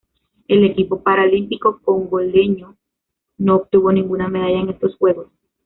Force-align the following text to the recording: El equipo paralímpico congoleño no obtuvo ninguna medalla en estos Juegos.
El 0.47 0.63
equipo 0.63 1.03
paralímpico 1.03 1.79
congoleño 1.83 2.75
no 3.37 3.57
obtuvo 3.57 3.91
ninguna 3.91 4.29
medalla 4.29 4.61
en 4.61 4.69
estos 4.71 4.95
Juegos. 4.95 5.27